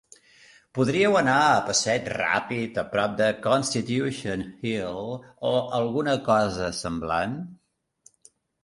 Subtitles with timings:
[0.77, 5.01] Podríeu anar a passeig ràpid a prop de Constitution Hill
[5.53, 7.43] o alguna cosa semblant.